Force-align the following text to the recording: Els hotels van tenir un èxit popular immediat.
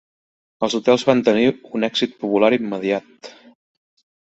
Els 0.67 0.75
hotels 0.79 1.05
van 1.09 1.21
tenir 1.27 1.51
un 1.81 1.87
èxit 1.89 2.17
popular 2.25 2.51
immediat. 2.59 3.31